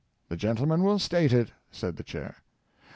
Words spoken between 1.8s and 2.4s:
the Chair.